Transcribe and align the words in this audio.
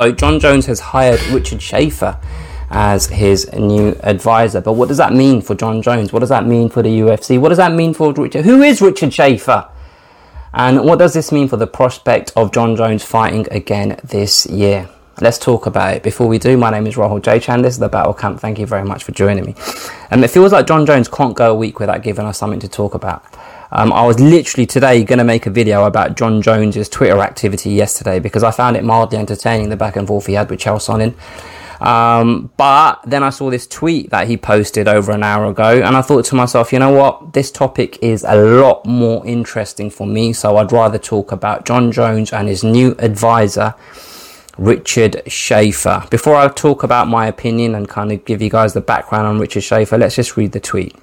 Uh, 0.00 0.06
so 0.06 0.12
Jon 0.12 0.40
Jones 0.40 0.64
has 0.64 0.80
hired 0.80 1.22
Richard 1.26 1.60
Schaefer 1.60 2.18
as 2.70 3.06
his 3.08 3.52
new 3.52 3.90
advisor. 4.02 4.62
But 4.62 4.72
what 4.72 4.88
does 4.88 4.96
that 4.96 5.12
mean 5.12 5.42
for 5.42 5.54
Jon 5.54 5.82
Jones? 5.82 6.10
What 6.10 6.20
does 6.20 6.30
that 6.30 6.46
mean 6.46 6.70
for 6.70 6.82
the 6.82 7.00
UFC? 7.00 7.38
What 7.38 7.50
does 7.50 7.58
that 7.58 7.72
mean 7.72 7.92
for 7.92 8.10
Richard? 8.14 8.46
Who 8.46 8.62
is 8.62 8.80
Richard 8.80 9.12
Schaefer? 9.12 9.68
And 10.54 10.84
what 10.84 10.98
does 10.98 11.12
this 11.12 11.30
mean 11.30 11.48
for 11.48 11.58
the 11.58 11.66
prospect 11.66 12.32
of 12.34 12.50
Jon 12.50 12.76
Jones 12.76 13.04
fighting 13.04 13.46
again 13.50 14.00
this 14.02 14.46
year? 14.46 14.88
Let's 15.20 15.38
talk 15.38 15.66
about 15.66 15.96
it. 15.96 16.02
Before 16.02 16.26
we 16.26 16.38
do, 16.38 16.56
my 16.56 16.70
name 16.70 16.86
is 16.86 16.94
Rahul 16.94 17.22
J. 17.22 17.38
Chan. 17.38 17.60
This 17.60 17.74
is 17.74 17.78
the 17.78 17.90
Battle 17.90 18.14
Camp. 18.14 18.40
Thank 18.40 18.58
you 18.58 18.66
very 18.66 18.84
much 18.84 19.04
for 19.04 19.12
joining 19.12 19.44
me. 19.44 19.54
Um, 20.10 20.24
it 20.24 20.30
feels 20.30 20.52
like 20.52 20.66
Jon 20.66 20.86
Jones 20.86 21.08
can't 21.08 21.36
go 21.36 21.52
a 21.52 21.54
week 21.54 21.78
without 21.78 22.02
giving 22.02 22.26
us 22.26 22.38
something 22.38 22.60
to 22.60 22.68
talk 22.68 22.94
about. 22.94 23.24
Um, 23.72 23.92
I 23.92 24.04
was 24.04 24.18
literally 24.18 24.66
today 24.66 25.04
going 25.04 25.18
to 25.18 25.24
make 25.24 25.46
a 25.46 25.50
video 25.50 25.84
about 25.84 26.16
Jon 26.16 26.42
Jones's 26.42 26.88
Twitter 26.88 27.20
activity 27.20 27.70
yesterday 27.70 28.18
because 28.18 28.42
I 28.42 28.50
found 28.50 28.76
it 28.76 28.82
mildly 28.82 29.18
entertaining 29.18 29.68
the 29.68 29.76
back 29.76 29.96
and 29.96 30.08
forth 30.08 30.26
he 30.26 30.32
had 30.32 30.50
with 30.50 30.60
Chael 30.60 30.78
Sonnen. 30.78 31.14
Um, 31.80 32.50
but 32.58 33.00
then 33.06 33.22
I 33.22 33.30
saw 33.30 33.48
this 33.48 33.66
tweet 33.66 34.10
that 34.10 34.28
he 34.28 34.36
posted 34.36 34.86
over 34.86 35.12
an 35.12 35.22
hour 35.22 35.46
ago, 35.46 35.80
and 35.80 35.96
I 35.96 36.02
thought 36.02 36.26
to 36.26 36.34
myself, 36.34 36.72
you 36.72 36.78
know 36.78 36.90
what? 36.90 37.32
This 37.32 37.50
topic 37.50 37.98
is 38.02 38.24
a 38.28 38.36
lot 38.36 38.84
more 38.84 39.26
interesting 39.26 39.88
for 39.88 40.06
me, 40.06 40.34
so 40.34 40.58
I'd 40.58 40.72
rather 40.72 40.98
talk 40.98 41.32
about 41.32 41.64
Jon 41.64 41.90
Jones 41.90 42.32
and 42.32 42.48
his 42.48 42.62
new 42.62 42.94
advisor, 42.98 43.74
Richard 44.58 45.22
Schaefer. 45.26 46.06
Before 46.10 46.34
I 46.34 46.48
talk 46.48 46.82
about 46.82 47.08
my 47.08 47.26
opinion 47.26 47.74
and 47.74 47.88
kind 47.88 48.12
of 48.12 48.24
give 48.24 48.42
you 48.42 48.50
guys 48.50 48.72
the 48.72 48.80
background 48.80 49.26
on 49.26 49.38
Richard 49.38 49.62
Schaefer, 49.62 49.98
let's 49.98 50.16
just 50.16 50.36
read 50.36 50.52
the 50.52 50.60
tweet. 50.60 50.94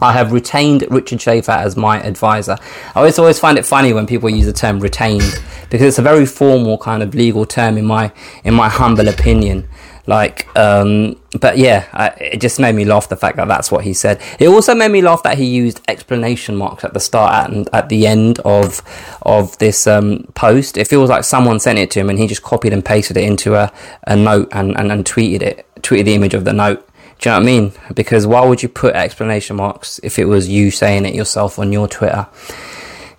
I 0.00 0.12
have 0.12 0.32
retained 0.32 0.84
Richard 0.90 1.20
Schaefer 1.20 1.52
as 1.52 1.76
my 1.76 2.02
advisor. 2.02 2.56
I 2.94 2.98
always 2.98 3.18
always 3.18 3.38
find 3.38 3.56
it 3.56 3.64
funny 3.64 3.92
when 3.92 4.06
people 4.06 4.28
use 4.28 4.46
the 4.46 4.52
term 4.52 4.80
retained 4.80 5.40
because 5.70 5.86
it's 5.86 5.98
a 5.98 6.02
very 6.02 6.26
formal 6.26 6.76
kind 6.76 7.02
of 7.02 7.14
legal 7.14 7.46
term 7.46 7.78
in 7.78 7.84
my 7.84 8.12
in 8.42 8.54
my 8.54 8.68
humble 8.68 9.08
opinion. 9.08 9.68
Like, 10.06 10.48
um, 10.58 11.21
but 11.42 11.58
yeah, 11.58 11.86
I, 11.92 12.08
it 12.20 12.40
just 12.40 12.60
made 12.60 12.76
me 12.76 12.84
laugh 12.84 13.08
the 13.08 13.16
fact 13.16 13.36
that 13.36 13.48
that's 13.48 13.72
what 13.72 13.82
he 13.82 13.94
said. 13.94 14.22
It 14.38 14.46
also 14.46 14.76
made 14.76 14.92
me 14.92 15.02
laugh 15.02 15.24
that 15.24 15.36
he 15.36 15.44
used 15.44 15.80
explanation 15.88 16.54
marks 16.54 16.84
at 16.84 16.94
the 16.94 17.00
start 17.00 17.50
and 17.50 17.68
at 17.74 17.88
the 17.88 18.06
end 18.06 18.38
of 18.44 18.80
of 19.22 19.58
this 19.58 19.88
um, 19.88 20.28
post. 20.34 20.78
It 20.78 20.86
feels 20.86 21.10
like 21.10 21.24
someone 21.24 21.58
sent 21.58 21.80
it 21.80 21.90
to 21.90 22.00
him 22.00 22.10
and 22.10 22.18
he 22.18 22.28
just 22.28 22.44
copied 22.44 22.72
and 22.72 22.84
pasted 22.84 23.16
it 23.16 23.24
into 23.24 23.56
a, 23.56 23.72
a 24.06 24.14
note 24.14 24.50
and, 24.52 24.78
and, 24.78 24.92
and 24.92 25.04
tweeted 25.04 25.42
it, 25.42 25.66
tweeted 25.80 26.04
the 26.04 26.14
image 26.14 26.34
of 26.34 26.44
the 26.44 26.52
note. 26.52 26.88
Do 27.18 27.28
you 27.28 27.32
know 27.32 27.38
what 27.38 27.42
I 27.42 27.46
mean? 27.46 27.72
Because 27.92 28.24
why 28.24 28.46
would 28.46 28.62
you 28.62 28.68
put 28.68 28.94
explanation 28.94 29.56
marks 29.56 29.98
if 30.04 30.20
it 30.20 30.26
was 30.26 30.48
you 30.48 30.70
saying 30.70 31.06
it 31.06 31.14
yourself 31.14 31.58
on 31.58 31.72
your 31.72 31.88
Twitter? 31.88 32.28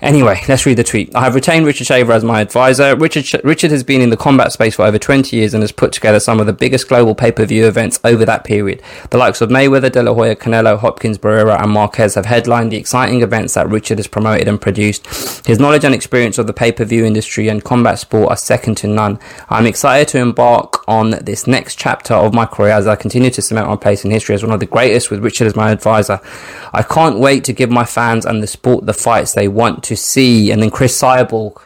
Anyway, 0.03 0.37
let's 0.49 0.65
read 0.65 0.77
the 0.77 0.83
tweet. 0.83 1.15
I 1.15 1.21
have 1.21 1.33
retained 1.33 1.65
Richard 1.65 1.87
Schaefer 1.87 2.11
as 2.11 2.25
my 2.25 2.41
advisor. 2.41 2.93
Richard, 2.93 3.39
Richard 3.45 3.71
has 3.71 3.85
been 3.85 4.01
in 4.01 4.09
the 4.09 4.17
combat 4.17 4.51
space 4.51 4.75
for 4.75 4.83
over 4.83 4.99
20 4.99 5.33
years 5.33 5.53
and 5.53 5.63
has 5.63 5.71
put 5.71 5.93
together 5.93 6.19
some 6.19 6.41
of 6.41 6.45
the 6.45 6.51
biggest 6.51 6.89
global 6.89 7.15
pay-per-view 7.15 7.65
events 7.65 8.01
over 8.03 8.25
that 8.25 8.43
period. 8.43 8.81
The 9.11 9.17
likes 9.17 9.39
of 9.39 9.49
Mayweather, 9.49 9.89
De 9.89 10.03
La 10.03 10.13
Hoya, 10.13 10.35
Canelo, 10.35 10.77
Hopkins, 10.77 11.17
Barrera 11.17 11.57
and 11.61 11.71
Marquez 11.71 12.15
have 12.15 12.25
headlined 12.25 12.73
the 12.73 12.75
exciting 12.75 13.21
events 13.21 13.53
that 13.53 13.69
Richard 13.69 13.97
has 13.97 14.07
promoted 14.07 14.49
and 14.49 14.59
produced. 14.59 15.07
His 15.47 15.57
knowledge 15.57 15.85
and 15.85 15.95
experience 15.95 16.37
of 16.37 16.47
the 16.47 16.53
pay-per-view 16.53 17.05
industry 17.05 17.47
and 17.47 17.63
combat 17.63 17.97
sport 17.97 18.29
are 18.29 18.35
second 18.35 18.75
to 18.79 18.87
none. 18.87 19.19
I'm 19.47 19.65
excited 19.65 20.09
to 20.09 20.17
embark 20.17 20.83
on 20.85 21.11
this 21.11 21.47
next 21.47 21.79
chapter 21.79 22.13
of 22.13 22.33
my 22.33 22.45
career 22.45 22.71
as 22.71 22.87
I 22.87 22.97
continue 22.97 23.29
to 23.29 23.41
cement 23.41 23.69
my 23.69 23.77
place 23.77 24.03
in 24.03 24.11
history 24.11 24.35
as 24.35 24.43
one 24.43 24.51
of 24.51 24.59
the 24.59 24.65
greatest 24.65 25.09
with 25.09 25.23
Richard 25.23 25.47
as 25.47 25.55
my 25.55 25.71
advisor. 25.71 26.19
I 26.73 26.83
can't 26.83 27.19
wait 27.19 27.45
to 27.45 27.53
give 27.53 27.69
my 27.69 27.85
fans 27.85 28.25
and 28.25 28.43
the 28.43 28.47
sport 28.47 28.85
the 28.85 28.93
fights 28.93 29.33
they 29.33 29.47
want 29.47 29.81
to 29.83 29.92
to 29.95 30.01
see. 30.01 30.51
And 30.51 30.61
then 30.61 30.69
Cris 30.69 30.99
Cyborg 30.99 31.61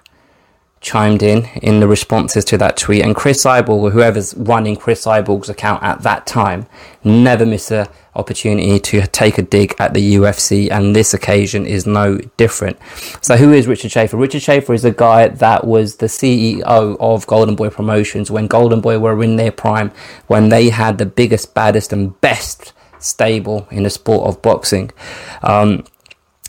chimed 0.79 1.23
in 1.23 1.45
in 1.61 1.79
the 1.79 1.87
responses 1.87 2.45
to 2.45 2.57
that 2.57 2.77
tweet. 2.77 3.03
And 3.03 3.15
Cris 3.15 3.43
Cyborg, 3.43 3.69
or 3.69 3.91
whoever's 3.91 4.33
running 4.35 4.75
Cris 4.75 5.05
Cyborg's 5.05 5.49
account 5.49 5.83
at 5.83 6.01
that 6.03 6.27
time, 6.27 6.67
never 7.03 7.45
miss 7.45 7.71
an 7.71 7.87
opportunity 8.15 8.79
to 8.79 9.07
take 9.07 9.37
a 9.37 9.41
dig 9.41 9.75
at 9.79 9.93
the 9.93 10.15
UFC. 10.15 10.69
And 10.71 10.95
this 10.95 11.13
occasion 11.13 11.65
is 11.65 11.85
no 11.85 12.17
different. 12.37 12.77
So 13.21 13.37
who 13.37 13.51
is 13.53 13.67
Richard 13.67 13.91
Schaefer? 13.91 14.17
Richard 14.17 14.41
Schaefer 14.41 14.73
is 14.73 14.85
a 14.85 14.91
guy 14.91 15.27
that 15.27 15.65
was 15.65 15.97
the 15.97 16.07
CEO 16.07 16.97
of 16.99 17.27
Golden 17.27 17.55
Boy 17.55 17.69
Promotions 17.69 18.29
when 18.29 18.47
Golden 18.47 18.81
Boy 18.81 18.99
were 18.99 19.21
in 19.23 19.35
their 19.35 19.51
prime, 19.51 19.91
when 20.27 20.49
they 20.49 20.69
had 20.69 20.97
the 20.97 21.05
biggest, 21.05 21.53
baddest, 21.53 21.91
and 21.91 22.19
best 22.21 22.73
stable 22.99 23.67
in 23.71 23.83
the 23.83 23.89
sport 23.89 24.27
of 24.27 24.41
boxing. 24.41 24.91
Um, 25.43 25.85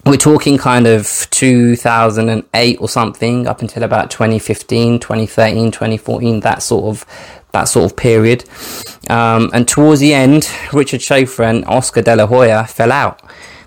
we're 0.08 0.16
talking 0.16 0.56
kind 0.56 0.86
of 0.86 1.28
2008 1.30 2.80
or 2.80 2.88
something 2.88 3.46
up 3.46 3.60
until 3.60 3.82
about 3.82 4.10
2015 4.10 5.00
2013 5.00 5.70
2014 5.70 6.40
that 6.40 6.62
sort 6.62 6.84
of 6.84 7.04
that 7.52 7.64
sort 7.64 7.90
of 7.90 7.96
period. 7.96 8.44
Um, 9.10 9.50
and 9.52 9.66
towards 9.68 10.00
the 10.00 10.14
end 10.14 10.48
richard 10.72 11.02
schaefer 11.02 11.42
and 11.42 11.64
oscar 11.66 12.02
de 12.02 12.16
la 12.16 12.26
hoya 12.26 12.64
fell 12.66 12.92
out. 12.92 13.22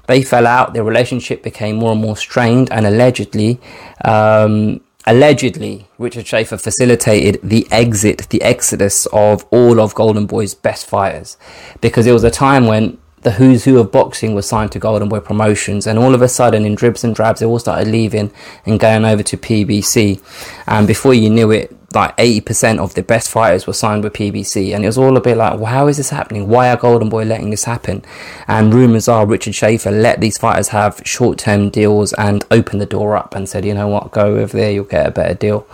They 0.08 0.24
fell 0.24 0.48
out 0.48 0.74
their 0.74 0.84
relationship 0.84 1.44
became 1.44 1.76
more 1.76 1.92
and 1.92 2.02
more 2.02 2.18
strained 2.18 2.72
and 2.72 2.88
allegedly 2.88 3.60
um, 4.04 4.82
allegedly 5.06 5.88
richard 5.98 6.26
schaefer 6.26 6.58
facilitated 6.58 7.40
the 7.44 7.68
exit 7.72 8.28
the 8.30 8.42
exodus 8.42 9.06
of 9.08 9.44
all 9.52 9.80
of 9.80 9.94
golden 9.94 10.26
boy's 10.26 10.56
best 10.56 10.88
fighters. 10.88 11.38
Because 11.82 12.08
it 12.08 12.14
was 12.14 12.24
a 12.24 12.32
time 12.32 12.66
when 12.66 12.98
the 13.22 13.32
who's 13.32 13.66
who 13.66 13.78
of 13.80 13.92
boxing 13.92 14.34
was 14.34 14.48
signed 14.48 14.72
to 14.72 14.80
Golden 14.80 15.10
Boy 15.10 15.20
Promotions, 15.20 15.86
and 15.86 16.00
all 16.00 16.16
of 16.16 16.22
a 16.22 16.28
sudden, 16.28 16.66
in 16.66 16.76
dribs 16.76 17.04
and 17.04 17.14
drabs, 17.14 17.40
they 17.40 17.46
all 17.46 17.60
started 17.60 17.88
leaving 17.88 18.32
and 18.66 18.80
going 18.80 19.06
over 19.06 19.24
to 19.24 19.38
PBC. 19.38 20.22
And 20.68 20.88
before 20.88 21.14
you 21.14 21.30
knew 21.30 21.52
it, 21.52 21.76
like 21.94 22.16
80% 22.18 22.80
of 22.80 22.96
the 22.96 23.04
best 23.04 23.30
fighters 23.30 23.68
were 23.68 23.74
signed 23.74 24.04
with 24.04 24.14
PBC, 24.14 24.74
and 24.74 24.84
it 24.84 24.88
was 24.88 24.98
all 24.98 25.18
a 25.18 25.22
bit 25.22 25.38
like, 25.38 25.56
well, 25.56 25.66
how 25.66 25.88
is 25.88 25.98
this 25.98 26.10
happening? 26.10 26.48
Why 26.48 26.70
are 26.70 26.78
Golden 26.78 27.10
Boy 27.10 27.24
letting 27.26 27.50
this 27.50 27.66
happen? 27.66 28.04
And 28.48 28.74
rumors 28.74 29.08
are 29.08 29.26
Richard 29.26 29.56
Schaefer 29.56 29.92
let 29.92 30.20
these 30.20 30.38
fighters 30.38 30.70
have 30.70 31.02
short 31.06 31.38
term 31.38 31.70
deals 31.70 32.14
and 32.14 32.46
opened 32.50 32.82
the 32.82 32.86
door 32.86 33.16
up 33.16 33.36
and 33.36 33.48
said, 33.48 33.66
you 33.66 33.74
know 33.74 33.88
what, 33.88 34.12
go 34.12 34.38
over 34.38 34.58
there, 34.58 34.72
you'll 34.72 34.86
get 34.86 35.08
a 35.08 35.12
better 35.12 35.36
deal. 35.36 35.68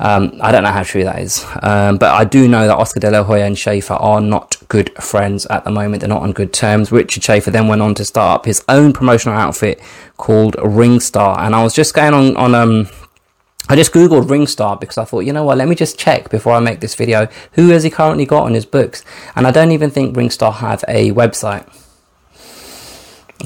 Um, 0.00 0.38
I 0.40 0.50
don't 0.50 0.64
know 0.64 0.72
how 0.72 0.82
true 0.82 1.04
that 1.04 1.20
is, 1.20 1.46
um, 1.62 1.98
but 1.98 2.12
I 2.12 2.24
do 2.24 2.48
know 2.48 2.66
that 2.66 2.76
Oscar 2.76 2.98
De 2.98 3.10
La 3.12 3.22
Hoya 3.22 3.44
and 3.44 3.56
Schaefer 3.56 3.94
are 3.94 4.20
not 4.20 4.56
good 4.68 4.92
friends 5.00 5.46
at 5.46 5.62
the 5.62 5.70
moment. 5.70 6.00
They're 6.00 6.08
not 6.08 6.22
on 6.22 6.32
good 6.32 6.52
terms. 6.52 6.90
Richard 6.90 7.22
Schaefer 7.22 7.52
then 7.52 7.68
went 7.68 7.80
on 7.80 7.94
to 7.94 8.04
start 8.04 8.40
up 8.40 8.44
his 8.44 8.64
own 8.68 8.92
promotional 8.92 9.38
outfit 9.38 9.80
called 10.16 10.56
Ringstar, 10.56 11.38
and 11.38 11.54
I 11.54 11.62
was 11.62 11.74
just 11.74 11.94
going 11.94 12.12
on 12.12 12.36
on 12.36 12.54
um. 12.54 12.88
I 13.66 13.76
just 13.76 13.92
googled 13.94 14.26
Ringstar 14.26 14.78
because 14.78 14.98
I 14.98 15.04
thought, 15.04 15.20
you 15.20 15.32
know 15.32 15.44
what, 15.44 15.56
let 15.56 15.68
me 15.68 15.74
just 15.74 15.98
check 15.98 16.28
before 16.28 16.52
I 16.52 16.60
make 16.60 16.80
this 16.80 16.94
video. 16.94 17.28
Who 17.52 17.68
has 17.68 17.82
he 17.82 17.88
currently 17.88 18.26
got 18.26 18.42
on 18.42 18.52
his 18.52 18.66
books? 18.66 19.02
And 19.36 19.46
I 19.46 19.52
don't 19.52 19.70
even 19.70 19.90
think 19.90 20.14
Ringstar 20.14 20.52
have 20.52 20.84
a 20.86 21.12
website. 21.12 21.66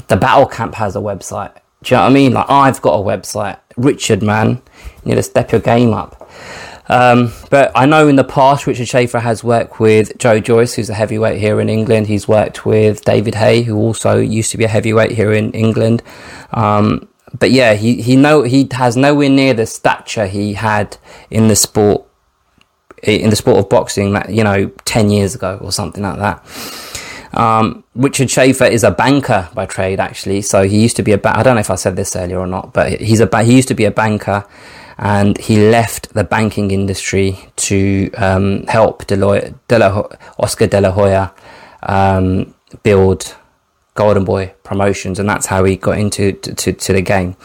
The 0.07 0.17
Battle 0.17 0.45
Camp 0.45 0.75
has 0.75 0.97
a 0.97 0.99
website. 0.99 1.53
Do 1.83 1.95
you 1.95 1.97
know 1.97 2.03
what 2.03 2.09
I 2.09 2.13
mean? 2.13 2.33
Like 2.33 2.49
I've 2.49 2.81
got 2.81 2.99
a 2.99 3.03
website. 3.03 3.59
Richard, 3.77 4.21
man, 4.21 4.61
you 5.05 5.11
need 5.11 5.15
to 5.15 5.23
step 5.23 5.53
your 5.53 5.61
game 5.61 5.93
up. 5.93 6.18
Um, 6.87 7.31
but 7.51 7.71
I 7.75 7.85
know 7.85 8.07
in 8.07 8.15
the 8.15 8.23
past 8.23 8.65
Richard 8.65 8.87
Schaefer 8.87 9.19
has 9.19 9.43
worked 9.43 9.79
with 9.79 10.17
Joe 10.17 10.39
Joyce, 10.39 10.73
who's 10.73 10.89
a 10.89 10.95
heavyweight 10.95 11.39
here 11.39 11.61
in 11.61 11.69
England. 11.69 12.07
He's 12.07 12.27
worked 12.27 12.65
with 12.65 13.05
David 13.05 13.35
Haye, 13.35 13.61
who 13.61 13.77
also 13.77 14.17
used 14.17 14.51
to 14.51 14.57
be 14.57 14.63
a 14.63 14.67
heavyweight 14.67 15.11
here 15.11 15.31
in 15.31 15.51
England. 15.51 16.01
Um, 16.51 17.07
but 17.37 17.51
yeah, 17.51 17.75
he 17.75 18.01
he 18.01 18.15
know 18.15 18.41
he 18.41 18.67
has 18.71 18.97
nowhere 18.97 19.29
near 19.29 19.53
the 19.53 19.67
stature 19.67 20.25
he 20.25 20.53
had 20.53 20.97
in 21.29 21.47
the 21.47 21.55
sport 21.55 22.05
in 23.03 23.29
the 23.29 23.35
sport 23.35 23.57
of 23.59 23.69
boxing 23.69 24.13
that 24.13 24.31
you 24.31 24.43
know 24.43 24.69
ten 24.85 25.11
years 25.11 25.35
ago 25.35 25.59
or 25.61 25.71
something 25.71 26.01
like 26.01 26.17
that. 26.17 26.43
Um, 27.33 27.83
Richard 27.93 28.31
Schaefer 28.31 28.65
is 28.65 28.83
a 28.83 28.89
banker 28.89 29.49
by 29.53 29.67
trade, 29.67 29.99
actually. 29.99 30.41
So 30.41 30.63
he 30.63 30.81
used 30.81 30.95
to 30.95 31.03
be 31.03 31.11
a. 31.11 31.17
Ba- 31.17 31.37
I 31.37 31.43
don't 31.43 31.55
know 31.55 31.61
if 31.61 31.69
I 31.69 31.75
said 31.75 31.95
this 31.95 32.15
earlier 32.15 32.39
or 32.39 32.47
not, 32.47 32.73
but 32.73 32.99
he's 32.99 33.19
a. 33.19 33.27
Ba- 33.27 33.43
he 33.43 33.55
used 33.55 33.67
to 33.67 33.75
be 33.75 33.85
a 33.85 33.91
banker 33.91 34.45
and 34.99 35.37
he 35.37 35.69
left 35.69 36.13
the 36.13 36.25
banking 36.25 36.71
industry 36.71 37.39
to 37.55 38.11
um, 38.17 38.67
help 38.67 39.09
Oscar 39.09 40.67
De 40.67 40.81
La 40.81 40.91
Hoya 40.91 41.33
um, 41.83 42.53
build 42.83 43.35
Golden 43.95 44.25
Boy 44.25 44.53
Promotions, 44.63 45.17
and 45.17 45.27
that's 45.29 45.45
how 45.45 45.63
he 45.63 45.77
got 45.77 45.97
into 45.97 46.33
to, 46.33 46.53
to, 46.53 46.73
to, 46.73 46.93
the 46.93 47.01
game. 47.01 47.37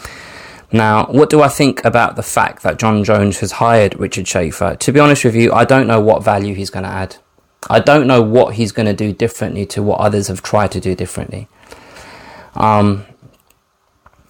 Now, 0.73 1.07
what 1.07 1.31
do 1.31 1.43
I 1.43 1.49
think 1.49 1.85
about 1.85 2.17
the 2.17 2.25
fact 2.25 2.65
that 2.65 2.81
Jon 2.81 3.05
Jones 3.05 3.39
has 3.39 3.53
hired 3.53 3.99
Richard 4.01 4.27
Schaefer? 4.27 4.75
To 4.75 4.93
be 4.93 4.99
honest 4.99 5.25
with 5.25 5.37
you, 5.37 5.53
I 5.53 5.65
don't 5.65 5.87
know 5.87 6.01
what 6.01 6.25
value 6.25 6.57
he's 6.57 6.71
going 6.71 6.83
to 6.83 6.91
add. 6.91 7.17
I 7.71 7.79
don't 7.79 8.09
know 8.09 8.21
what 8.21 8.55
he's 8.55 8.73
going 8.73 8.87
to 8.87 8.93
do 8.93 9.13
differently 9.13 9.65
to 9.67 9.83
what 9.83 10.01
others 10.01 10.27
have 10.27 10.43
tried 10.43 10.73
to 10.73 10.81
do 10.81 10.97
differently. 10.97 11.47
Um, 12.57 13.07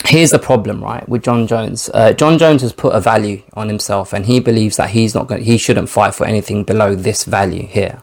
here's 0.06 0.30
the 0.30 0.38
problem, 0.38 0.82
right, 0.82 1.06
with 1.08 1.22
Jon 1.22 1.46
Jones. 1.46 1.90
Uh, 1.92 2.12
Jon 2.12 2.38
Jones 2.38 2.62
has 2.62 2.72
put 2.72 2.94
a 2.94 3.00
value 3.00 3.42
on 3.54 3.68
himself, 3.68 4.12
and 4.12 4.26
he 4.26 4.40
believes 4.40 4.76
that 4.76 4.90
he's 4.90 5.14
not 5.14 5.26
going. 5.28 5.44
He 5.44 5.58
shouldn't 5.58 5.88
fight 5.88 6.14
for 6.14 6.26
anything 6.26 6.64
below 6.64 6.94
this 6.94 7.24
value 7.24 7.66
here. 7.66 8.02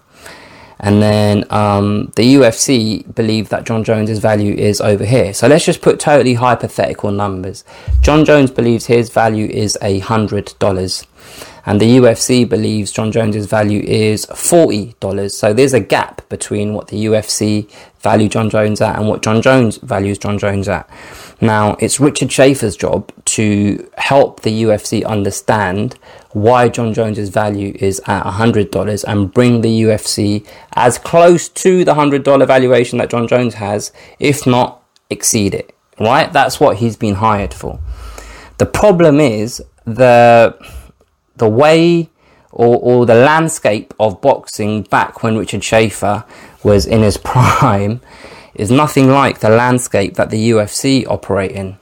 and 0.83 1.01
then 1.01 1.45
um, 1.51 2.11
the 2.15 2.35
UFC 2.35 3.03
believe 3.13 3.49
that 3.49 3.65
Jon 3.65 3.83
Jones's 3.83 4.17
value 4.17 4.53
is 4.55 4.81
over 4.81 5.05
here. 5.05 5.31
So 5.33 5.47
let's 5.47 5.63
just 5.63 5.81
put 5.81 5.99
totally 5.99 6.33
hypothetical 6.33 7.11
numbers. 7.11 7.63
Jon 8.01 8.25
Jones 8.25 8.49
believes 8.49 8.87
his 8.87 9.09
value 9.11 9.45
is 9.45 9.77
a 9.83 9.99
hundred 9.99 10.53
dollars, 10.57 11.05
and 11.67 11.79
the 11.79 11.97
UFC 11.97 12.49
believes 12.49 12.91
Jon 12.91 13.11
Jones's 13.11 13.45
value 13.45 13.81
is 13.81 14.25
forty 14.25 14.95
dollars. 14.99 15.37
So 15.37 15.53
there's 15.53 15.73
a 15.73 15.79
gap 15.79 16.27
between 16.29 16.73
what 16.73 16.87
the 16.87 17.05
UFC 17.05 17.69
value 17.99 18.27
Jon 18.27 18.49
Jones 18.49 18.81
at 18.81 18.97
and 18.97 19.07
what 19.07 19.21
Jon 19.21 19.43
Jones 19.43 19.77
values 19.77 20.17
Jon 20.17 20.39
Jones 20.39 20.67
at. 20.67 20.89
Now, 21.41 21.75
it's 21.79 21.99
Richard 21.99 22.31
Schaefer's 22.31 22.77
job 22.77 23.11
to 23.25 23.89
help 23.97 24.41
the 24.41 24.63
UFC 24.63 25.03
understand 25.03 25.97
why 26.33 26.69
Jon 26.69 26.93
Jones's 26.93 27.29
value 27.29 27.75
is 27.79 27.99
at 28.05 28.23
$100 28.23 29.03
and 29.07 29.33
bring 29.33 29.61
the 29.61 29.81
UFC 29.81 30.45
as 30.73 30.99
close 30.99 31.49
to 31.49 31.83
the 31.83 31.95
$100 31.95 32.45
valuation 32.45 32.99
that 32.99 33.09
Jon 33.09 33.27
Jones 33.27 33.55
has, 33.55 33.91
if 34.19 34.45
not 34.45 34.83
exceed 35.09 35.55
it. 35.55 35.75
Right? 35.99 36.31
That's 36.31 36.59
what 36.59 36.77
he's 36.77 36.95
been 36.95 37.15
hired 37.15 37.53
for. 37.53 37.79
The 38.59 38.65
problem 38.67 39.19
is 39.19 39.61
the 39.85 40.55
the 41.35 41.49
way 41.49 42.09
or, 42.51 42.77
or 42.77 43.05
the 43.05 43.15
landscape 43.15 43.93
of 43.99 44.21
boxing 44.21 44.83
back 44.83 45.23
when 45.23 45.37
Richard 45.37 45.63
Schaefer 45.63 46.23
was 46.63 46.85
in 46.85 47.01
his 47.01 47.17
prime 47.23 48.01
is 48.53 48.71
nothing 48.71 49.09
like 49.09 49.39
the 49.39 49.49
landscape 49.49 50.15
that 50.15 50.29
the 50.29 50.51
UFC 50.51 51.05
operate 51.07 51.51
in. 51.51 51.77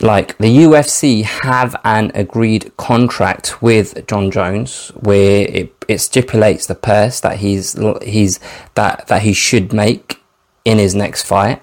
Like 0.00 0.36
the 0.38 0.54
UFC 0.58 1.24
have 1.24 1.74
an 1.82 2.12
agreed 2.14 2.76
contract 2.76 3.62
with 3.62 4.06
Jon 4.06 4.30
Jones 4.30 4.88
where 4.94 5.46
it, 5.48 5.84
it 5.88 5.98
stipulates 5.98 6.66
the 6.66 6.74
purse 6.74 7.20
that 7.20 7.38
he's 7.38 7.76
he's 8.02 8.38
that 8.74 9.06
that 9.06 9.22
he 9.22 9.32
should 9.32 9.72
make 9.72 10.20
in 10.66 10.78
his 10.78 10.94
next 10.94 11.22
fight. 11.22 11.62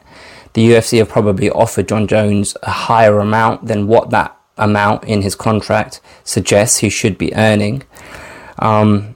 The 0.53 0.67
UFC 0.69 0.97
have 0.99 1.09
probably 1.09 1.49
offered 1.49 1.87
Jon 1.87 2.07
Jones 2.07 2.57
a 2.63 2.71
higher 2.71 3.19
amount 3.19 3.67
than 3.67 3.87
what 3.87 4.09
that 4.09 4.35
amount 4.57 5.03
in 5.03 5.21
his 5.21 5.35
contract 5.35 5.99
suggests 6.23 6.79
he 6.79 6.89
should 6.89 7.17
be 7.17 7.35
earning. 7.35 7.83
Um, 8.59 9.15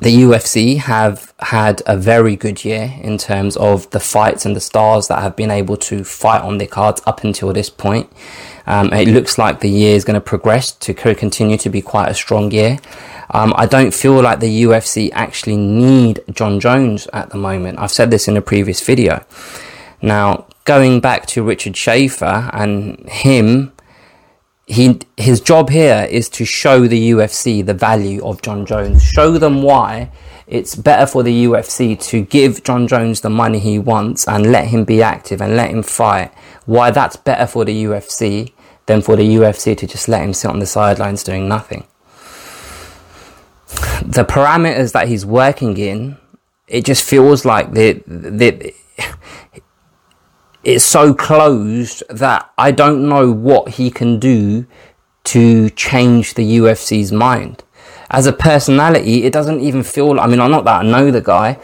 the 0.00 0.14
UFC 0.14 0.78
have 0.78 1.34
had 1.40 1.82
a 1.86 1.96
very 1.96 2.36
good 2.36 2.64
year 2.64 2.94
in 3.00 3.18
terms 3.18 3.56
of 3.56 3.90
the 3.90 4.00
fights 4.00 4.46
and 4.46 4.54
the 4.54 4.60
stars 4.60 5.08
that 5.08 5.22
have 5.22 5.34
been 5.34 5.50
able 5.50 5.76
to 5.76 6.04
fight 6.04 6.42
on 6.42 6.58
their 6.58 6.68
cards 6.68 7.02
up 7.06 7.24
until 7.24 7.52
this 7.52 7.68
point. 7.68 8.10
Um, 8.66 8.92
it 8.92 9.08
looks 9.08 9.38
like 9.38 9.60
the 9.60 9.70
year 9.70 9.96
is 9.96 10.04
going 10.04 10.14
to 10.14 10.20
progress 10.20 10.72
to 10.72 10.94
continue 10.94 11.56
to 11.58 11.70
be 11.70 11.82
quite 11.82 12.08
a 12.08 12.14
strong 12.14 12.50
year. 12.50 12.78
Um, 13.30 13.52
I 13.56 13.66
don't 13.66 13.92
feel 13.92 14.20
like 14.22 14.40
the 14.40 14.62
UFC 14.62 15.10
actually 15.12 15.56
need 15.56 16.20
Jon 16.30 16.60
Jones 16.60 17.08
at 17.12 17.30
the 17.30 17.36
moment. 17.36 17.78
I've 17.78 17.90
said 17.90 18.10
this 18.10 18.28
in 18.28 18.36
a 18.36 18.42
previous 18.42 18.80
video. 18.84 19.24
Now, 20.00 20.46
going 20.64 21.00
back 21.00 21.26
to 21.26 21.42
Richard 21.42 21.76
Schaefer 21.76 22.50
and 22.52 23.08
him 23.08 23.72
he 24.68 25.00
his 25.16 25.40
job 25.40 25.70
here 25.70 26.06
is 26.10 26.28
to 26.28 26.44
show 26.44 26.86
the 26.86 27.10
UFC 27.10 27.64
the 27.64 27.72
value 27.72 28.22
of 28.22 28.42
Jon 28.42 28.66
Jones, 28.66 29.02
show 29.02 29.38
them 29.38 29.62
why 29.62 30.12
it's 30.46 30.74
better 30.74 31.06
for 31.06 31.22
the 31.22 31.44
UFC 31.44 31.98
to 32.08 32.22
give 32.22 32.62
Jon 32.64 32.86
Jones 32.86 33.22
the 33.22 33.30
money 33.30 33.58
he 33.58 33.78
wants 33.78 34.28
and 34.28 34.52
let 34.52 34.68
him 34.68 34.84
be 34.84 35.02
active 35.02 35.40
and 35.40 35.56
let 35.56 35.70
him 35.70 35.82
fight. 35.82 36.32
Why 36.66 36.90
that's 36.90 37.16
better 37.16 37.46
for 37.46 37.64
the 37.64 37.84
UFC 37.84 38.52
than 38.84 39.00
for 39.00 39.16
the 39.16 39.26
UFC 39.36 39.74
to 39.78 39.86
just 39.86 40.06
let 40.06 40.22
him 40.22 40.34
sit 40.34 40.50
on 40.50 40.58
the 40.58 40.66
sidelines 40.66 41.24
doing 41.24 41.48
nothing. 41.48 41.86
The 44.02 44.24
parameters 44.24 44.92
that 44.92 45.08
he's 45.08 45.24
working 45.24 45.78
in, 45.78 46.18
it 46.66 46.84
just 46.84 47.04
feels 47.04 47.46
like 47.46 47.72
the 47.72 48.02
the 48.06 48.74
it's 50.68 50.84
so 50.84 51.14
closed 51.14 52.02
that 52.10 52.52
I 52.58 52.72
don't 52.72 53.08
know 53.08 53.32
what 53.32 53.70
he 53.70 53.90
can 53.90 54.18
do 54.18 54.66
to 55.24 55.70
change 55.70 56.34
the 56.34 56.58
UFC's 56.58 57.10
mind. 57.10 57.64
As 58.10 58.26
a 58.26 58.34
personality, 58.34 59.24
it 59.24 59.32
doesn't 59.32 59.60
even 59.60 59.82
feel. 59.82 60.20
I 60.20 60.26
mean, 60.26 60.40
I'm 60.40 60.50
not 60.50 60.66
that 60.66 60.84
I 60.84 60.86
know 60.86 61.10
the 61.10 61.22
guy, 61.22 61.58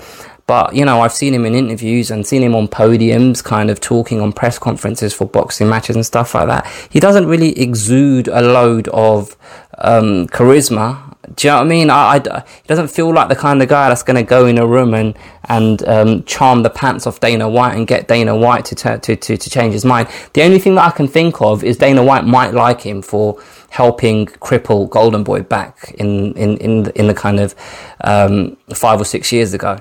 but 0.46 0.74
you 0.74 0.86
know, 0.86 1.02
I've 1.02 1.12
seen 1.12 1.34
him 1.34 1.44
in 1.44 1.54
interviews 1.54 2.10
and 2.10 2.26
seen 2.26 2.42
him 2.42 2.54
on 2.54 2.66
podiums, 2.66 3.44
kind 3.44 3.68
of 3.68 3.78
talking 3.78 4.22
on 4.22 4.32
press 4.32 4.58
conferences 4.58 5.12
for 5.12 5.26
boxing 5.26 5.68
matches 5.68 5.96
and 5.96 6.06
stuff 6.06 6.34
like 6.34 6.46
that. 6.46 6.66
He 6.88 6.98
doesn't 6.98 7.26
really 7.26 7.58
exude 7.60 8.28
a 8.28 8.40
load 8.40 8.88
of 8.88 9.36
um, 9.76 10.28
charisma 10.28 11.03
do 11.34 11.46
you 11.46 11.52
know 11.52 11.58
what 11.58 11.64
I 11.64 11.68
mean? 11.68 11.90
I, 11.90 12.16
I, 12.16 12.44
he 12.62 12.66
doesn't 12.66 12.88
feel 12.88 13.12
like 13.12 13.28
the 13.28 13.36
kind 13.36 13.62
of 13.62 13.68
guy 13.68 13.88
that's 13.88 14.02
going 14.02 14.16
to 14.16 14.22
go 14.22 14.46
in 14.46 14.58
a 14.58 14.66
room 14.66 14.94
and 14.94 15.16
and 15.44 15.86
um, 15.88 16.24
charm 16.24 16.62
the 16.62 16.70
pants 16.70 17.06
off 17.06 17.20
Dana 17.20 17.48
White 17.48 17.76
and 17.76 17.86
get 17.86 18.08
Dana 18.08 18.36
White 18.36 18.64
to, 18.66 18.74
t- 18.74 18.98
to 18.98 19.16
to 19.16 19.36
to 19.36 19.50
change 19.50 19.72
his 19.72 19.84
mind. 19.84 20.08
The 20.32 20.42
only 20.42 20.58
thing 20.58 20.74
that 20.76 20.86
I 20.86 20.90
can 20.90 21.08
think 21.08 21.40
of 21.40 21.64
is 21.64 21.76
Dana 21.76 22.02
White 22.02 22.24
might 22.24 22.54
like 22.54 22.80
him 22.80 23.02
for 23.02 23.42
helping 23.70 24.26
cripple 24.26 24.88
Golden 24.88 25.24
Boy 25.24 25.42
back 25.42 25.94
in 25.98 26.32
in 26.34 26.56
in 26.58 26.82
the, 26.84 26.98
in 26.98 27.06
the 27.06 27.14
kind 27.14 27.40
of 27.40 27.54
um, 28.02 28.56
five 28.74 29.00
or 29.00 29.04
six 29.04 29.32
years 29.32 29.54
ago, 29.54 29.78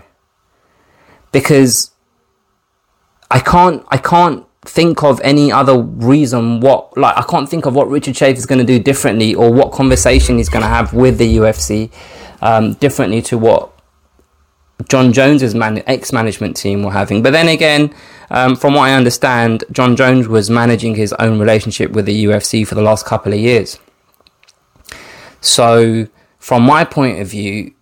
because 1.32 1.92
I 3.32 3.40
can't 3.40 3.84
I 3.90 3.98
can't 3.98 4.46
think 4.66 5.04
of 5.04 5.20
any 5.24 5.52
other 5.52 5.78
reason 5.78 6.62
what 6.62 6.98
like 6.98 7.18
I 7.18 7.24
can't 7.24 7.50
think 7.50 7.66
of 7.66 7.76
what 7.76 7.90
Richard 7.90 8.16
Schaefer 8.16 8.38
is 8.38 8.46
going 8.46 8.60
to 8.60 8.66
do 8.66 8.80
differently 8.82 9.36
or 9.36 9.52
what 9.52 9.72
conversation 9.74 10.38
he's 10.38 10.50
going 10.50 10.64
to 10.64 10.70
have 10.70 10.94
with 10.94 11.18
the 11.18 11.38
UFC 11.38 11.92
um, 12.42 12.74
differently 12.74 13.22
to 13.24 13.38
what 13.38 13.72
Jon 14.90 15.14
Jones's 15.14 15.54
man- 15.54 15.84
ex-management 15.88 16.58
team 16.58 16.84
were 16.84 16.92
having. 16.92 17.22
But 17.22 17.32
then 17.32 17.48
again, 17.48 17.94
um, 18.30 18.56
from 18.56 18.74
what 18.74 18.90
I 18.90 18.94
understand, 18.94 19.64
Jon 19.72 19.96
Jones 19.96 20.28
was 20.28 20.50
managing 20.50 20.96
his 20.96 21.14
own 21.14 21.40
relationship 21.40 21.92
with 21.92 22.06
the 22.06 22.26
UFC 22.26 22.66
for 22.68 22.76
the 22.76 22.82
last 22.82 23.06
couple 23.06 23.34
of 23.34 23.40
years. 23.40 23.80
So, 25.42 26.08
from 26.40 26.64
my 26.64 26.84
point 26.84 27.22
of 27.22 27.28
view, 27.28 27.74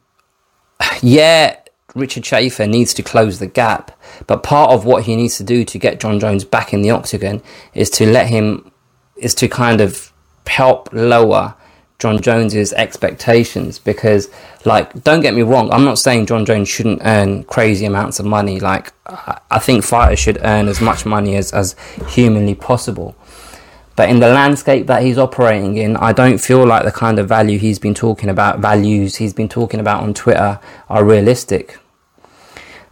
yeah, 1.02 1.58
Richard 1.96 2.26
Schaefer 2.26 2.68
needs 2.68 2.94
to 2.96 3.04
close 3.04 3.40
the 3.40 3.48
gap. 3.48 3.92
But 4.28 4.44
part 4.44 4.72
of 4.72 4.86
what 4.86 5.04
he 5.04 5.16
needs 5.16 5.38
to 5.38 5.44
do 5.44 5.66
to 5.66 5.78
get 5.78 6.00
Jon 6.00 6.20
Jones 6.20 6.46
back 6.46 6.74
in 6.74 6.82
the 6.82 6.92
octagon 6.92 7.42
is 7.74 7.90
to 7.92 8.06
let 8.06 8.28
him, 8.28 8.72
is 9.18 9.36
to 9.36 9.48
kind 9.48 9.82
of 9.82 10.12
help 10.48 10.90
lower 10.94 11.56
Jon 12.00 12.22
Jones's 12.22 12.74
expectations. 12.74 13.78
Because, 13.78 14.30
like, 14.66 15.04
don't 15.04 15.22
get 15.22 15.34
me 15.34 15.42
wrong, 15.42 15.72
I'm 15.72 15.86
not 15.86 16.00
saying 16.00 16.28
Jon 16.28 16.46
Jones 16.46 16.70
shouldn't 16.70 17.02
earn 17.04 17.44
crazy 17.44 17.86
amounts 17.86 18.20
of 18.20 18.26
money. 18.26 18.60
Like, 18.60 18.94
I 19.06 19.60
think 19.60 19.84
fighters 19.84 20.20
should 20.20 20.40
earn 20.44 20.68
as 20.68 20.82
much 20.82 21.06
money 21.06 21.36
as, 21.36 21.52
as 21.52 21.76
humanly 22.08 22.56
possible. 22.56 23.16
But 23.98 24.10
in 24.10 24.20
the 24.20 24.30
landscape 24.30 24.88
that 24.88 25.04
he's 25.04 25.18
operating 25.18 25.76
in, 25.78 25.98
I 25.98 26.14
don't 26.14 26.38
feel 26.38 26.66
like 26.66 26.86
the 26.86 26.92
kind 26.92 27.20
of 27.20 27.28
value 27.28 27.60
he's 27.60 27.78
been 27.78 27.94
talking 27.94 28.30
about, 28.30 28.60
values 28.60 29.18
he's 29.18 29.34
been 29.34 29.50
talking 29.50 29.80
about 29.80 30.02
on 30.02 30.14
Twitter, 30.14 30.60
are 30.90 31.04
realistic. 31.04 31.78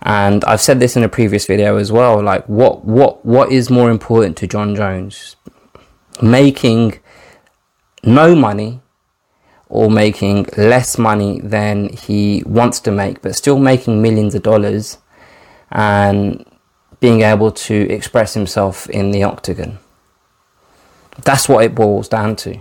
And 0.02 0.44
I've 0.46 0.62
said 0.62 0.80
this 0.80 0.96
in 0.96 1.04
a 1.04 1.10
previous 1.10 1.46
video 1.46 1.78
as 1.78 1.92
well. 1.92 2.22
Like, 2.24 2.46
what 2.48 2.86
what 2.86 3.26
what 3.26 3.52
is 3.52 3.70
more 3.70 3.92
important 3.92 4.38
to 4.38 4.48
Jon 4.48 4.76
Jones? 4.76 5.36
Making 6.22 7.00
no 8.04 8.36
money 8.36 8.82
or 9.68 9.90
making 9.90 10.48
less 10.58 10.98
money 10.98 11.40
than 11.42 11.90
he 11.90 12.44
wants 12.46 12.80
to 12.82 12.92
make, 12.92 13.22
but 13.22 13.36
still 13.36 13.60
making 13.60 14.02
millions 14.02 14.34
of 14.36 14.44
dollars 14.44 14.98
and 15.72 16.46
being 17.00 17.22
able 17.22 17.52
to 17.52 17.90
express 17.90 18.34
himself 18.34 18.90
in 18.90 19.12
the 19.12 19.24
octagon. 19.24 19.78
That's 21.24 21.48
what 21.48 21.64
it 21.64 21.76
boils 21.76 22.08
down 22.08 22.36
to. 22.38 22.60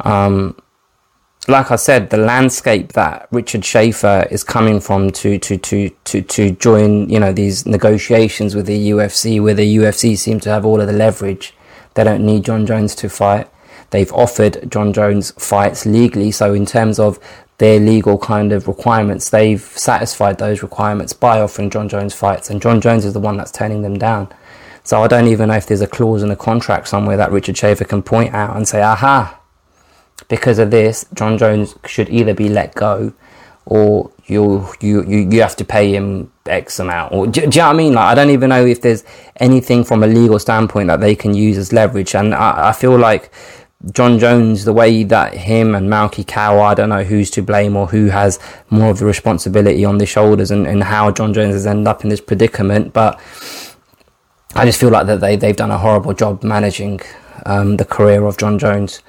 Um, 0.00 0.56
like 1.48 1.70
I 1.70 1.76
said, 1.76 2.10
the 2.10 2.18
landscape 2.18 2.92
that 2.92 3.26
Richard 3.30 3.64
Schaefer 3.64 4.26
is 4.30 4.44
coming 4.44 4.78
from 4.80 5.10
to 5.12 5.38
to 5.38 5.56
to 5.56 5.88
to 6.04 6.22
to 6.22 6.50
join, 6.52 7.08
you 7.08 7.18
know, 7.18 7.32
these 7.32 7.66
negotiations 7.66 8.54
with 8.54 8.66
the 8.66 8.90
UFC, 8.90 9.42
where 9.42 9.54
the 9.54 9.76
UFC 9.76 10.16
seem 10.18 10.40
to 10.40 10.50
have 10.50 10.66
all 10.66 10.80
of 10.80 10.86
the 10.86 10.92
leverage. 10.92 11.54
They 11.94 12.04
don't 12.04 12.24
need 12.24 12.44
Jon 12.44 12.66
Jones 12.66 12.94
to 12.96 13.08
fight. 13.08 13.48
They've 13.90 14.12
offered 14.12 14.70
Jon 14.70 14.92
Jones 14.92 15.32
fights 15.32 15.86
legally, 15.86 16.30
so 16.30 16.54
in 16.54 16.66
terms 16.66 16.98
of 16.98 17.18
their 17.58 17.80
legal 17.80 18.16
kind 18.16 18.52
of 18.52 18.68
requirements, 18.68 19.30
they've 19.30 19.60
satisfied 19.60 20.38
those 20.38 20.62
requirements 20.62 21.12
by 21.12 21.40
offering 21.40 21.70
Jon 21.70 21.88
Jones 21.88 22.14
fights, 22.14 22.50
and 22.50 22.62
Jon 22.62 22.80
Jones 22.80 23.04
is 23.04 23.12
the 23.12 23.20
one 23.20 23.36
that's 23.36 23.50
turning 23.50 23.82
them 23.82 23.98
down. 23.98 24.28
So 24.84 25.02
I 25.02 25.08
don't 25.08 25.26
even 25.26 25.48
know 25.48 25.56
if 25.56 25.66
there's 25.66 25.80
a 25.80 25.86
clause 25.86 26.22
in 26.22 26.30
a 26.30 26.36
contract 26.36 26.88
somewhere 26.88 27.16
that 27.16 27.32
Richard 27.32 27.56
Schaefer 27.56 27.84
can 27.84 28.02
point 28.02 28.32
out 28.34 28.56
and 28.56 28.66
say, 28.66 28.82
aha, 28.82 29.39
because 30.28 30.58
of 30.58 30.70
this, 30.70 31.04
Jon 31.14 31.38
Jones 31.38 31.74
should 31.86 32.08
either 32.08 32.34
be 32.34 32.48
let 32.48 32.74
go 32.74 33.12
or 33.66 34.10
you 34.26 34.68
you 34.80 35.04
you, 35.06 35.18
you 35.30 35.40
have 35.40 35.56
to 35.56 35.64
pay 35.64 35.94
him 35.94 36.30
X 36.46 36.78
amount. 36.78 37.12
Or 37.12 37.26
do, 37.26 37.32
do, 37.32 37.40
you 37.40 37.48
know 37.48 37.68
what 37.68 37.74
I 37.74 37.76
mean? 37.76 37.92
Like 37.94 38.12
I 38.12 38.14
don't 38.14 38.30
even 38.30 38.50
know 38.50 38.64
if 38.64 38.80
there's 38.80 39.04
anything 39.36 39.84
from 39.84 40.02
a 40.02 40.06
legal 40.06 40.38
standpoint 40.38 40.88
that 40.88 41.00
they 41.00 41.14
can 41.14 41.34
use 41.34 41.56
as 41.56 41.72
leverage. 41.72 42.14
And 42.14 42.34
I, 42.34 42.70
I 42.70 42.72
feel 42.72 42.96
like 42.96 43.32
Jon 43.92 44.18
Jones, 44.18 44.64
the 44.64 44.72
way 44.72 45.04
that 45.04 45.34
him 45.34 45.74
and 45.74 45.88
Malki 45.88 46.26
Kawa, 46.26 46.62
I 46.62 46.74
don't 46.74 46.90
know 46.90 47.04
who's 47.04 47.30
to 47.32 47.42
blame 47.42 47.76
or 47.76 47.86
who 47.86 48.06
has 48.06 48.38
more 48.68 48.90
of 48.90 48.98
the 48.98 49.06
responsibility 49.06 49.84
on 49.84 49.98
their 49.98 50.06
shoulders 50.06 50.50
and, 50.50 50.66
and 50.66 50.84
how 50.84 51.10
Jon 51.10 51.32
Jones 51.32 51.54
has 51.54 51.66
ended 51.66 51.86
up 51.86 52.02
in 52.02 52.10
this 52.10 52.20
predicament. 52.20 52.92
But 52.92 53.18
I 54.54 54.64
just 54.64 54.80
feel 54.80 54.90
like 54.90 55.06
that 55.06 55.20
they, 55.20 55.36
they've 55.36 55.56
done 55.56 55.70
a 55.70 55.78
horrible 55.78 56.12
job 56.12 56.42
managing 56.42 57.00
um, 57.46 57.76
the 57.76 57.84
career 57.84 58.24
of 58.26 58.36
Jon 58.36 58.58
Jones 58.58 59.00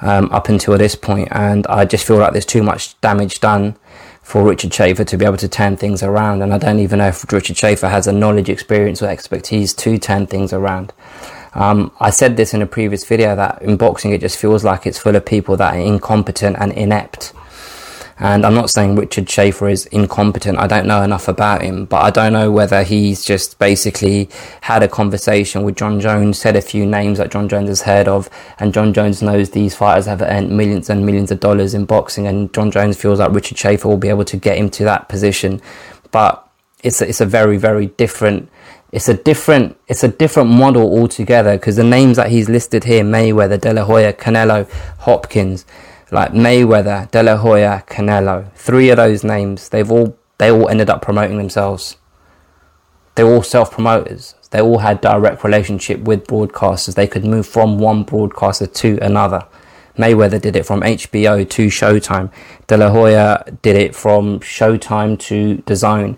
um, 0.00 0.30
up 0.32 0.48
until 0.48 0.78
this 0.78 0.94
point, 0.94 1.28
and 1.30 1.66
I 1.66 1.84
just 1.84 2.06
feel 2.06 2.16
like 2.16 2.32
there's 2.32 2.46
too 2.46 2.62
much 2.62 3.00
damage 3.00 3.40
done 3.40 3.76
for 4.22 4.44
Richard 4.44 4.74
Schaefer 4.74 5.04
to 5.04 5.16
be 5.16 5.24
able 5.24 5.38
to 5.38 5.48
turn 5.48 5.76
things 5.78 6.02
around. 6.02 6.42
And 6.42 6.52
I 6.52 6.58
don't 6.58 6.80
even 6.80 6.98
know 6.98 7.08
if 7.08 7.32
Richard 7.32 7.56
Schaefer 7.56 7.88
has 7.88 8.06
a 8.06 8.12
knowledge, 8.12 8.50
experience, 8.50 9.02
or 9.02 9.08
expertise 9.08 9.72
to 9.74 9.96
turn 9.96 10.26
things 10.26 10.52
around. 10.52 10.92
Um, 11.54 11.90
I 11.98 12.10
said 12.10 12.36
this 12.36 12.52
in 12.52 12.60
a 12.60 12.66
previous 12.66 13.06
video 13.06 13.34
that 13.34 13.62
in 13.62 13.78
boxing 13.78 14.12
it 14.12 14.20
just 14.20 14.38
feels 14.38 14.64
like 14.64 14.86
it's 14.86 14.98
full 14.98 15.16
of 15.16 15.24
people 15.24 15.56
that 15.56 15.74
are 15.74 15.80
incompetent 15.80 16.56
and 16.60 16.72
inept. 16.72 17.32
And 18.20 18.44
I'm 18.44 18.54
not 18.54 18.68
saying 18.68 18.96
Richard 18.96 19.30
Schaefer 19.30 19.68
is 19.68 19.86
incompetent. 19.86 20.58
I 20.58 20.66
don't 20.66 20.86
know 20.86 21.02
enough 21.02 21.28
about 21.28 21.62
him, 21.62 21.84
but 21.84 21.98
I 21.98 22.10
don't 22.10 22.32
know 22.32 22.50
whether 22.50 22.82
he's 22.82 23.24
just 23.24 23.58
basically 23.60 24.28
had 24.62 24.82
a 24.82 24.88
conversation 24.88 25.62
with 25.62 25.76
Jon 25.76 26.00
Jones, 26.00 26.38
said 26.38 26.56
a 26.56 26.60
few 26.60 26.84
names 26.84 27.18
that 27.18 27.30
Jon 27.30 27.48
Jones 27.48 27.68
has 27.68 27.82
heard 27.82 28.08
of, 28.08 28.28
and 28.58 28.74
Jon 28.74 28.92
Jones 28.92 29.22
knows 29.22 29.50
these 29.50 29.76
fighters 29.76 30.06
have 30.06 30.20
earned 30.20 30.50
millions 30.50 30.90
and 30.90 31.06
millions 31.06 31.30
of 31.30 31.38
dollars 31.38 31.74
in 31.74 31.84
boxing, 31.84 32.26
and 32.26 32.52
Jon 32.52 32.72
Jones 32.72 33.00
feels 33.00 33.20
like 33.20 33.32
Richard 33.32 33.56
Schaefer 33.56 33.86
will 33.86 33.96
be 33.96 34.08
able 34.08 34.24
to 34.24 34.36
get 34.36 34.58
him 34.58 34.68
to 34.70 34.84
that 34.84 35.08
position. 35.08 35.60
But 36.10 36.44
it's 36.82 37.00
a, 37.00 37.08
it's 37.08 37.20
a 37.20 37.26
very 37.26 37.56
very 37.56 37.86
different 37.86 38.48
it's 38.92 39.08
a 39.08 39.14
different 39.14 39.76
it's 39.86 40.02
a 40.02 40.08
different 40.08 40.50
model 40.50 40.82
altogether 40.82 41.56
because 41.56 41.76
the 41.76 41.84
names 41.84 42.16
that 42.16 42.30
he's 42.30 42.48
listed 42.48 42.84
here 42.84 43.04
Mayweather, 43.04 43.60
De 43.60 43.72
La 43.72 43.84
Hoya, 43.84 44.12
Canelo, 44.12 44.70
Hopkins, 45.00 45.66
like 46.10 46.32
Mayweather, 46.32 47.10
De 47.10 47.22
La 47.22 47.36
Hoya, 47.36 47.84
Canelo, 47.86 48.52
three 48.54 48.90
of 48.90 48.96
those 48.96 49.24
names 49.24 49.68
they've 49.68 49.90
all 49.90 50.16
they 50.38 50.50
all 50.50 50.68
ended 50.68 50.88
up 50.88 51.02
promoting 51.02 51.36
themselves. 51.36 51.96
They're 53.14 53.26
all 53.26 53.42
self 53.42 53.72
promoters. 53.72 54.34
They 54.50 54.60
all 54.60 54.78
had 54.78 55.00
direct 55.00 55.44
relationship 55.44 56.00
with 56.00 56.26
broadcasters. 56.26 56.94
They 56.94 57.06
could 57.06 57.24
move 57.24 57.46
from 57.46 57.78
one 57.78 58.04
broadcaster 58.04 58.66
to 58.66 58.98
another. 59.02 59.46
Mayweather 59.96 60.40
did 60.40 60.54
it 60.54 60.64
from 60.64 60.80
HBO 60.82 61.48
to 61.50 61.66
Showtime. 61.66 62.32
De 62.68 62.76
La 62.76 62.88
Hoya 62.90 63.44
did 63.62 63.76
it 63.76 63.96
from 63.96 64.38
Showtime 64.38 65.18
to 65.18 65.56
DAZN. 65.66 66.16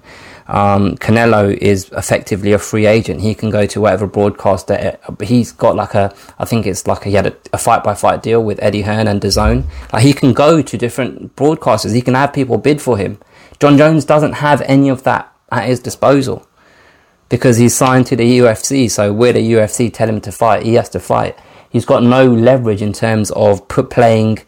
Um, 0.51 0.97
Canelo 0.97 1.57
is 1.57 1.91
effectively 1.93 2.53
a 2.53 2.59
free 2.59 2.85
agent. 2.87 3.21
He 3.21 3.37
can 3.37 3.51
go 3.51 3.67
to 3.67 3.81
whatever 3.81 4.09
broadcaster. 4.09 4.99
He's 5.23 5.53
got 5.53 5.77
like 5.77 5.95
a, 5.95 6.13
I 6.41 6.45
think 6.45 6.67
it's 6.67 6.89
like 6.89 7.07
a, 7.07 7.09
he 7.09 7.15
had 7.15 7.29
a, 7.29 7.37
a 7.53 7.59
fight 7.59 7.85
by 7.85 7.95
fight 7.95 8.25
deal 8.25 8.43
with 8.43 8.61
Eddie 8.61 8.83
Hearn 8.83 9.07
and 9.07 9.21
DAZN. 9.21 9.65
Like 9.93 10.03
he 10.03 10.13
can 10.13 10.33
go 10.33 10.61
to 10.61 10.77
different 10.77 11.37
broadcasters. 11.37 11.95
He 11.95 12.03
can 12.03 12.15
have 12.15 12.33
people 12.33 12.59
bid 12.59 12.83
for 12.83 12.99
him. 12.99 13.19
Jon 13.61 13.79
Jones 13.79 14.05
doesn't 14.05 14.33
have 14.33 14.61
any 14.63 14.89
of 14.89 15.05
that 15.05 15.33
at 15.53 15.69
his 15.69 15.79
disposal 15.79 16.49
because 17.29 17.57
he's 17.57 17.77
signed 17.77 18.09
to 18.09 18.17
the 18.17 18.41
UFC. 18.41 18.91
So 18.91 19.13
where 19.13 19.33
the 19.33 19.53
UFC 19.53 19.93
tell 19.93 20.09
him 20.09 20.21
to 20.23 20.33
fight, 20.33 20.65
he 20.65 20.75
has 20.75 20.89
to 20.91 20.99
fight. 20.99 21.39
He's 21.71 21.85
got 21.85 22.03
no 22.03 22.27
leverage 22.27 22.83
in 22.83 22.93
terms 22.93 23.31
of 23.31 23.69
playing 23.69 24.41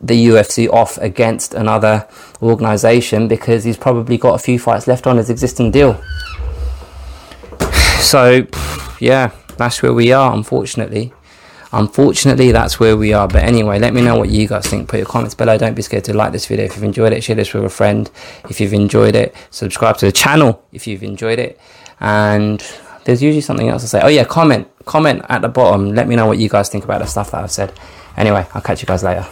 the 0.00 0.26
UFC 0.26 0.68
off 0.68 0.98
against 0.98 1.54
another 1.54 2.06
organization 2.42 3.28
because 3.28 3.64
he's 3.64 3.76
probably 3.76 4.18
got 4.18 4.34
a 4.34 4.38
few 4.38 4.58
fights 4.58 4.86
left 4.86 5.06
on 5.06 5.16
his 5.16 5.30
existing 5.30 5.70
deal. 5.70 6.00
So, 7.96 8.46
yeah, 9.00 9.32
that's 9.56 9.82
where 9.82 9.92
we 9.92 10.12
are, 10.12 10.32
unfortunately. 10.32 11.12
Unfortunately, 11.72 12.52
that's 12.52 12.78
where 12.78 12.96
we 12.96 13.12
are. 13.12 13.26
But 13.26 13.42
anyway, 13.42 13.78
let 13.78 13.92
me 13.92 14.00
know 14.00 14.16
what 14.16 14.28
you 14.28 14.46
guys 14.46 14.66
think. 14.66 14.88
Put 14.88 14.98
your 14.98 15.06
comments 15.06 15.34
below. 15.34 15.58
Don't 15.58 15.74
be 15.74 15.82
scared 15.82 16.04
to 16.04 16.14
like 16.14 16.32
this 16.32 16.46
video 16.46 16.66
if 16.66 16.74
you've 16.74 16.84
enjoyed 16.84 17.12
it. 17.12 17.22
Share 17.22 17.36
this 17.36 17.52
with 17.52 17.64
a 17.64 17.68
friend 17.68 18.10
if 18.48 18.60
you've 18.60 18.72
enjoyed 18.72 19.16
it. 19.16 19.34
Subscribe 19.50 19.96
to 19.98 20.06
the 20.06 20.12
channel 20.12 20.62
if 20.72 20.86
you've 20.86 21.02
enjoyed 21.02 21.38
it. 21.38 21.58
And 22.00 22.64
there's 23.04 23.22
usually 23.22 23.40
something 23.40 23.68
else 23.68 23.82
to 23.82 23.88
say. 23.88 24.00
Oh, 24.02 24.08
yeah, 24.08 24.24
comment. 24.24 24.68
Comment 24.84 25.22
at 25.28 25.42
the 25.42 25.48
bottom. 25.48 25.94
Let 25.94 26.06
me 26.06 26.16
know 26.16 26.26
what 26.26 26.38
you 26.38 26.48
guys 26.48 26.68
think 26.68 26.84
about 26.84 27.00
the 27.00 27.06
stuff 27.06 27.32
that 27.32 27.42
I've 27.42 27.50
said. 27.50 27.72
Anyway, 28.16 28.46
I'll 28.54 28.62
catch 28.62 28.82
you 28.82 28.86
guys 28.86 29.02
later. 29.02 29.26